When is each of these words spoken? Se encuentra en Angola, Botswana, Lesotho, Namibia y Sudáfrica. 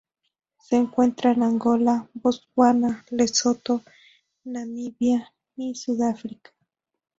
Se 0.57 0.77
encuentra 0.77 1.29
en 1.31 1.43
Angola, 1.43 2.09
Botswana, 2.15 3.05
Lesotho, 3.11 3.83
Namibia 4.43 5.31
y 5.55 5.75
Sudáfrica. 5.75 6.49